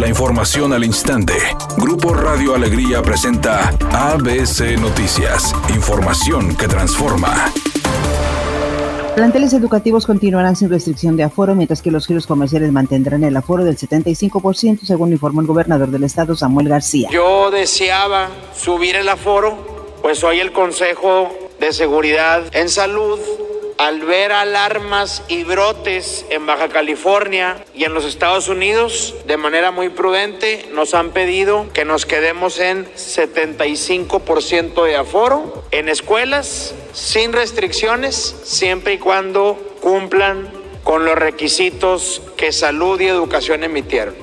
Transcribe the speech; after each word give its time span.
La 0.00 0.08
información 0.08 0.72
al 0.72 0.82
instante. 0.82 1.34
Grupo 1.76 2.14
Radio 2.14 2.54
Alegría 2.54 3.02
presenta 3.02 3.68
ABC 3.92 4.80
Noticias. 4.80 5.54
Información 5.74 6.56
que 6.56 6.66
transforma. 6.66 7.52
Planteles 9.14 9.52
educativos 9.52 10.06
continuarán 10.06 10.56
sin 10.56 10.70
restricción 10.70 11.18
de 11.18 11.24
aforo, 11.24 11.54
mientras 11.54 11.82
que 11.82 11.90
los 11.90 12.06
giros 12.06 12.26
comerciales 12.26 12.72
mantendrán 12.72 13.24
el 13.24 13.36
aforo 13.36 13.62
del 13.62 13.76
75%, 13.76 14.80
según 14.86 15.12
informó 15.12 15.42
el 15.42 15.46
gobernador 15.46 15.90
del 15.90 16.04
estado, 16.04 16.34
Samuel 16.34 16.70
García. 16.70 17.10
Yo 17.12 17.50
deseaba 17.50 18.30
subir 18.56 18.96
el 18.96 19.06
aforo, 19.06 19.98
pues 20.00 20.24
hoy 20.24 20.40
el 20.40 20.50
Consejo 20.52 21.28
de 21.60 21.74
Seguridad 21.74 22.44
en 22.56 22.70
Salud 22.70 23.18
al 23.80 24.00
ver 24.02 24.30
alarmas 24.30 25.22
y 25.26 25.42
brotes 25.42 26.26
en 26.28 26.44
Baja 26.44 26.68
California 26.68 27.64
y 27.74 27.84
en 27.84 27.94
los 27.94 28.04
Estados 28.04 28.48
Unidos, 28.48 29.14
de 29.26 29.38
manera 29.38 29.70
muy 29.70 29.88
prudente, 29.88 30.68
nos 30.74 30.92
han 30.92 31.12
pedido 31.12 31.66
que 31.72 31.86
nos 31.86 32.04
quedemos 32.04 32.60
en 32.60 32.84
75% 32.94 34.84
de 34.84 34.96
aforo 34.96 35.64
en 35.70 35.88
escuelas, 35.88 36.74
sin 36.92 37.32
restricciones, 37.32 38.36
siempre 38.44 38.92
y 38.92 38.98
cuando 38.98 39.58
cumplan 39.80 40.50
con 40.84 41.06
los 41.06 41.14
requisitos 41.14 42.20
que 42.36 42.52
salud 42.52 43.00
y 43.00 43.06
educación 43.06 43.64
emitieron. 43.64 44.14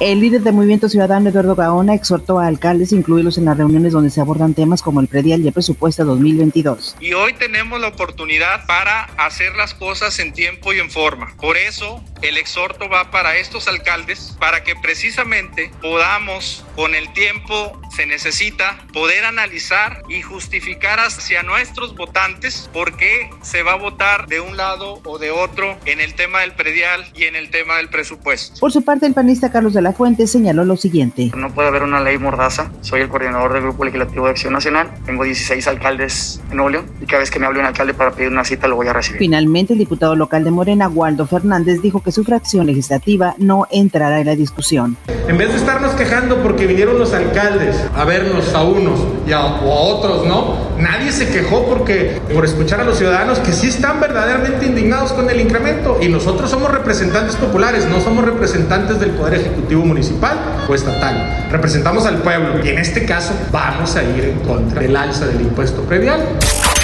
El 0.00 0.20
líder 0.20 0.42
del 0.42 0.54
Movimiento 0.54 0.88
Ciudadano, 0.88 1.28
Eduardo 1.28 1.56
Gaona, 1.56 1.92
exhortó 1.92 2.38
a 2.38 2.46
alcaldes 2.46 2.92
a 2.92 2.94
incluirlos 2.94 3.36
en 3.36 3.46
las 3.46 3.58
reuniones 3.58 3.92
donde 3.92 4.10
se 4.10 4.20
abordan 4.20 4.54
temas 4.54 4.80
como 4.80 5.00
el 5.00 5.08
predial 5.08 5.40
y 5.40 5.48
el 5.48 5.52
presupuesto 5.52 6.04
2022. 6.04 6.94
Y 7.00 7.14
hoy 7.14 7.32
tenemos 7.32 7.80
la 7.80 7.88
oportunidad 7.88 8.64
para 8.66 9.06
hacer 9.16 9.56
las 9.56 9.74
cosas 9.74 10.20
en 10.20 10.32
tiempo 10.32 10.72
y 10.72 10.78
en 10.78 10.88
forma. 10.88 11.34
Por 11.40 11.56
eso, 11.56 12.00
el 12.22 12.36
exhorto 12.36 12.88
va 12.88 13.10
para 13.10 13.38
estos 13.38 13.66
alcaldes, 13.66 14.36
para 14.38 14.62
que 14.62 14.76
precisamente 14.76 15.72
podamos, 15.82 16.64
con 16.76 16.94
el 16.94 17.12
tiempo 17.12 17.80
se 17.98 18.06
necesita, 18.06 18.78
poder 18.92 19.24
analizar 19.24 20.02
y 20.08 20.22
justificar 20.22 21.00
hacia 21.00 21.42
nuestros 21.42 21.96
votantes 21.96 22.70
por 22.72 22.96
qué 22.96 23.28
se 23.42 23.64
va 23.64 23.72
a 23.72 23.76
votar 23.76 24.28
de 24.28 24.38
un 24.38 24.56
lado 24.56 25.00
o 25.04 25.18
de 25.18 25.32
otro 25.32 25.76
en 25.84 26.00
el 26.00 26.14
tema 26.14 26.42
del 26.42 26.52
predial 26.52 27.04
y 27.16 27.24
en 27.24 27.34
el 27.34 27.50
tema 27.50 27.78
del 27.78 27.88
presupuesto. 27.88 28.60
Por 28.60 28.70
su 28.70 28.84
parte, 28.84 29.06
el 29.06 29.14
panista 29.14 29.50
Carlos 29.50 29.74
de 29.74 29.82
la 29.82 29.92
Fuente 29.94 30.28
señaló 30.28 30.64
lo 30.64 30.76
siguiente. 30.76 31.32
No 31.36 31.52
puede 31.52 31.66
haber 31.66 31.82
una 31.82 32.00
ley 32.00 32.18
mordaza. 32.18 32.70
Soy 32.82 33.00
el 33.00 33.08
coordinador 33.08 33.52
del 33.52 33.62
Grupo 33.62 33.84
Legislativo 33.84 34.26
de 34.26 34.30
Acción 34.30 34.52
Nacional. 34.52 34.94
Tengo 35.04 35.24
16 35.24 35.66
alcaldes 35.66 36.40
en 36.52 36.58
Nuevo 36.58 36.84
y 37.00 37.06
cada 37.06 37.18
vez 37.18 37.32
que 37.32 37.40
me 37.40 37.46
hable 37.46 37.58
un 37.58 37.66
alcalde 37.66 37.94
para 37.94 38.12
pedir 38.12 38.30
una 38.30 38.44
cita 38.44 38.68
lo 38.68 38.76
voy 38.76 38.86
a 38.86 38.92
recibir. 38.92 39.18
Finalmente, 39.18 39.72
el 39.72 39.80
diputado 39.80 40.14
local 40.14 40.44
de 40.44 40.52
Morena, 40.52 40.86
Waldo 40.86 41.26
Fernández, 41.26 41.82
dijo 41.82 42.00
que 42.00 42.12
su 42.12 42.22
fracción 42.22 42.66
legislativa 42.66 43.34
no 43.38 43.66
entrará 43.72 44.20
en 44.20 44.26
la 44.26 44.36
discusión. 44.36 44.96
En 45.26 45.36
vez 45.36 45.48
de 45.48 45.56
estarnos 45.56 45.94
quejando 45.94 46.40
porque 46.44 46.66
vinieron 46.66 46.96
los 46.96 47.12
alcaldes 47.12 47.87
a 47.96 48.04
vernos 48.04 48.54
a 48.54 48.62
unos 48.62 49.00
y 49.26 49.32
a, 49.32 49.44
otros, 49.44 50.26
¿no? 50.26 50.68
Nadie 50.78 51.12
se 51.12 51.28
quejó 51.28 51.66
porque 51.66 52.20
por 52.32 52.44
escuchar 52.44 52.80
a 52.80 52.84
los 52.84 52.98
ciudadanos 52.98 53.38
que 53.40 53.52
sí 53.52 53.68
están 53.68 54.00
verdaderamente 54.00 54.66
indignados 54.66 55.12
con 55.12 55.28
el 55.28 55.40
incremento 55.40 55.98
y 56.00 56.08
nosotros 56.08 56.50
somos 56.50 56.70
representantes 56.70 57.36
populares, 57.36 57.86
no 57.86 58.00
somos 58.00 58.24
representantes 58.24 59.00
del 59.00 59.10
Poder 59.10 59.34
Ejecutivo 59.34 59.84
municipal 59.84 60.38
o 60.68 60.74
estatal. 60.74 61.46
Representamos 61.50 62.06
al 62.06 62.18
pueblo 62.18 62.64
y 62.64 62.68
en 62.68 62.78
este 62.78 63.04
caso 63.04 63.32
vamos 63.50 63.96
a 63.96 64.04
ir 64.04 64.24
en 64.24 64.38
contra 64.40 64.82
del 64.82 64.96
alza 64.96 65.26
del 65.26 65.40
impuesto 65.40 65.82
predial. 65.82 66.20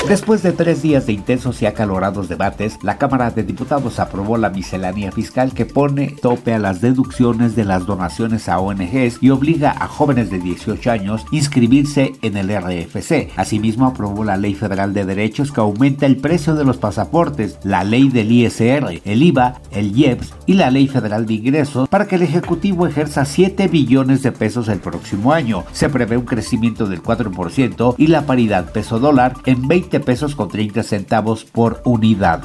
Después 0.09 0.43
de 0.43 0.53
tres 0.53 0.83
días 0.83 1.07
de 1.07 1.15
intensos 1.15 1.63
y 1.63 1.67
acalorados 1.67 2.29
debates, 2.29 2.79
la 2.83 2.99
Cámara 2.99 3.31
de 3.31 3.43
Diputados 3.43 3.99
aprobó 3.99 4.37
la 4.37 4.51
miscelánea 4.51 5.11
fiscal 5.11 5.55
que 5.55 5.65
pone 5.65 6.15
tope 6.21 6.53
a 6.53 6.59
las 6.59 6.83
deducciones 6.83 7.57
de 7.57 7.65
las 7.65 7.87
donaciones 7.87 8.51
a 8.51 8.59
ONGs 8.59 9.23
y 9.23 9.31
obliga 9.31 9.75
a 9.79 9.89
jóvenes 9.89 10.31
de 10.31 10.41
18 10.41 10.91
años 10.91 11.25
a 11.25 11.35
inscribirse 11.35 12.13
en 12.21 12.37
el 12.37 12.55
RFC. 12.55 13.31
Asimismo, 13.37 13.87
aprobó 13.87 14.25
la 14.25 14.37
Ley 14.37 14.55
Federal 14.55 14.93
de 14.93 15.07
Derechos 15.07 15.51
que 15.51 15.63
aumenta 15.63 16.05
el 16.05 16.19
precio 16.19 16.55
de 16.55 16.65
los 16.65 16.77
pasaportes, 16.77 17.59
la 17.65 17.83
ley 17.83 18.11
del 18.11 18.31
ISR, 18.31 19.01
el 19.05 19.23
IVA, 19.23 19.63
el 19.71 19.99
IEPS 19.99 20.35
y 20.45 20.53
la 20.53 20.71
Ley 20.71 20.87
Federal 20.87 21.25
de 21.25 21.35
Ingresos 21.35 21.89
para 21.89 22.07
que 22.07 22.17
el 22.17 22.23
Ejecutivo 22.23 22.87
ejerza 22.87 23.25
7 23.25 23.69
billones 23.69 24.23
de 24.23 24.33
pesos 24.33 24.69
el 24.69 24.81
próximo 24.81 25.33
año. 25.33 25.65
Se 25.73 25.89
prevé 25.89 26.19
un 26.19 26.27
crecimiento 26.27 26.87
del 26.87 27.03
4% 27.03 27.95
y 27.97 28.09
la 28.09 28.27
paridad 28.27 28.71
peso-dólar 28.71 29.35
en 29.47 29.67
20 29.67 29.94
pesos 30.01 30.35
con 30.35 30.49
30 30.49 30.83
centavos 30.83 31.45
por 31.45 31.83
unidad. 31.85 32.43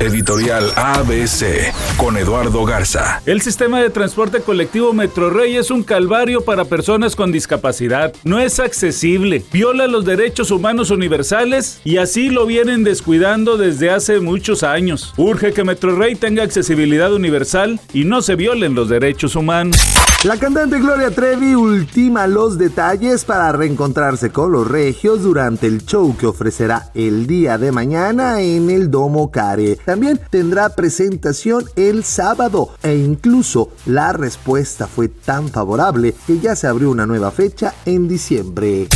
Editorial 0.00 0.72
ABC 0.76 1.74
con 1.98 2.16
Eduardo 2.16 2.64
Garza. 2.64 3.20
El 3.26 3.42
sistema 3.42 3.80
de 3.80 3.90
transporte 3.90 4.40
colectivo 4.40 4.94
Metrorrey 4.94 5.56
es 5.56 5.70
un 5.70 5.82
calvario 5.82 6.40
para 6.40 6.64
personas 6.64 7.14
con 7.14 7.32
discapacidad. 7.32 8.14
No 8.24 8.38
es 8.38 8.60
accesible, 8.60 9.44
viola 9.52 9.86
los 9.86 10.06
derechos 10.06 10.50
humanos 10.50 10.90
universales 10.90 11.80
y 11.84 11.98
así 11.98 12.30
lo 12.30 12.46
vienen 12.46 12.82
descuidando 12.82 13.58
desde 13.58 13.90
hace 13.90 14.20
muchos 14.20 14.62
años. 14.62 15.12
Urge 15.18 15.52
que 15.52 15.64
Metrorrey 15.64 16.14
tenga 16.14 16.44
accesibilidad 16.44 17.12
universal 17.12 17.78
y 17.92 18.04
no 18.04 18.22
se 18.22 18.36
violen 18.36 18.74
los 18.74 18.88
derechos 18.88 19.36
humanos. 19.36 19.76
La 20.24 20.36
cantante 20.36 20.78
Gloria 20.78 21.10
Trevi 21.10 21.54
ultima 21.54 22.26
los 22.26 22.58
detalles 22.58 23.24
para 23.24 23.52
reencontrarse 23.52 24.30
con 24.30 24.52
los 24.52 24.68
regios 24.68 25.22
durante 25.22 25.66
el 25.66 25.86
show 25.86 26.14
que 26.14 26.26
ofrecerá 26.26 26.79
el 26.94 27.26
día 27.26 27.58
de 27.58 27.72
mañana 27.72 28.40
en 28.40 28.70
el 28.70 28.90
Domo 28.90 29.30
Care. 29.30 29.76
También 29.84 30.20
tendrá 30.30 30.70
presentación 30.70 31.64
el 31.76 32.04
sábado 32.04 32.70
e 32.82 32.96
incluso 32.96 33.70
la 33.86 34.12
respuesta 34.12 34.86
fue 34.86 35.08
tan 35.08 35.48
favorable 35.48 36.14
que 36.26 36.40
ya 36.40 36.56
se 36.56 36.66
abrió 36.66 36.90
una 36.90 37.06
nueva 37.06 37.30
fecha 37.30 37.74
en 37.84 38.08
diciembre 38.08 38.88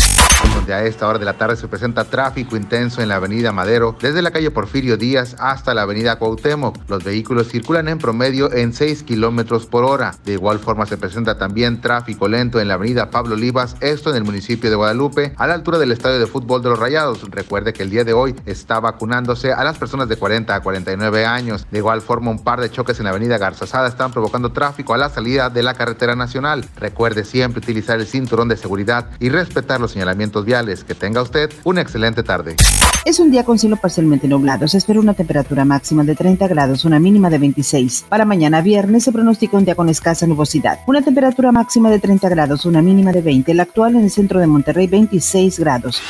donde 0.54 0.74
a 0.74 0.84
esta 0.84 1.08
hora 1.08 1.18
de 1.18 1.24
la 1.24 1.34
tarde 1.34 1.56
se 1.56 1.68
presenta 1.68 2.04
tráfico 2.04 2.56
intenso 2.56 3.02
en 3.02 3.08
la 3.08 3.16
avenida 3.16 3.52
Madero, 3.52 3.96
desde 4.00 4.22
la 4.22 4.30
calle 4.30 4.50
Porfirio 4.50 4.96
Díaz 4.96 5.36
hasta 5.38 5.74
la 5.74 5.82
avenida 5.82 6.16
Cuauhtémoc. 6.16 6.76
Los 6.88 7.04
vehículos 7.04 7.48
circulan 7.48 7.88
en 7.88 7.98
promedio 7.98 8.52
en 8.52 8.72
6 8.72 9.02
kilómetros 9.02 9.66
por 9.66 9.84
hora. 9.84 10.14
De 10.24 10.32
igual 10.32 10.58
forma 10.58 10.86
se 10.86 10.96
presenta 10.96 11.38
también 11.38 11.80
tráfico 11.80 12.28
lento 12.28 12.60
en 12.60 12.68
la 12.68 12.74
avenida 12.74 13.10
Pablo 13.10 13.34
Olivas, 13.34 13.76
esto 13.80 14.10
en 14.10 14.16
el 14.16 14.24
municipio 14.24 14.70
de 14.70 14.76
Guadalupe, 14.76 15.34
a 15.36 15.46
la 15.46 15.54
altura 15.54 15.78
del 15.78 15.92
estadio 15.92 16.18
de 16.18 16.26
fútbol 16.26 16.62
de 16.62 16.70
los 16.70 16.78
Rayados. 16.78 17.22
Recuerde 17.30 17.72
que 17.72 17.82
el 17.82 17.90
día 17.90 18.04
de 18.04 18.12
hoy 18.12 18.34
está 18.46 18.80
vacunándose 18.80 19.52
a 19.52 19.64
las 19.64 19.78
personas 19.78 20.08
de 20.08 20.16
40 20.16 20.54
a 20.54 20.60
49 20.60 21.26
años. 21.26 21.66
De 21.70 21.78
igual 21.78 22.00
forma, 22.00 22.30
un 22.30 22.42
par 22.42 22.60
de 22.60 22.70
choques 22.70 22.98
en 22.98 23.04
la 23.04 23.10
avenida 23.10 23.38
Garzazada 23.38 23.88
están 23.88 24.12
provocando 24.12 24.52
tráfico 24.52 24.94
a 24.94 24.98
la 24.98 25.08
salida 25.08 25.50
de 25.50 25.62
la 25.62 25.74
carretera 25.74 26.16
nacional. 26.16 26.64
Recuerde 26.76 27.24
siempre 27.24 27.60
utilizar 27.60 28.00
el 28.00 28.06
cinturón 28.06 28.48
de 28.48 28.56
seguridad 28.56 29.10
y 29.20 29.28
respetar 29.28 29.80
los 29.80 29.92
señalamientos 29.92 30.33
viales. 30.42 30.84
Que 30.84 30.94
tenga 30.94 31.20
usted 31.20 31.50
una 31.64 31.82
excelente 31.82 32.22
tarde. 32.22 32.56
Es 33.04 33.20
un 33.20 33.30
día 33.30 33.44
con 33.44 33.58
cielo 33.58 33.76
parcialmente 33.76 34.26
nublado. 34.26 34.66
Se 34.66 34.78
espera 34.78 34.98
una 34.98 35.12
temperatura 35.12 35.66
máxima 35.66 36.04
de 36.04 36.14
30 36.14 36.48
grados, 36.48 36.86
una 36.86 36.98
mínima 36.98 37.28
de 37.28 37.36
26. 37.36 38.06
Para 38.08 38.24
mañana 38.24 38.62
viernes 38.62 39.04
se 39.04 39.12
pronostica 39.12 39.58
un 39.58 39.66
día 39.66 39.74
con 39.74 39.90
escasa 39.90 40.26
nubosidad. 40.26 40.78
Una 40.86 41.02
temperatura 41.02 41.52
máxima 41.52 41.90
de 41.90 41.98
30 41.98 42.30
grados, 42.30 42.64
una 42.64 42.80
mínima 42.80 43.12
de 43.12 43.20
20. 43.20 43.52
El 43.52 43.60
actual 43.60 43.96
en 43.96 44.04
el 44.04 44.10
centro 44.10 44.40
de 44.40 44.46
Monterrey, 44.46 44.86
26 44.86 45.58
grados. 45.58 46.00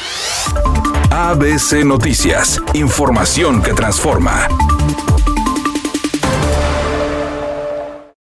ABC 1.10 1.84
Noticias. 1.84 2.60
Información 2.74 3.60
que 3.60 3.72
transforma. 3.72 4.48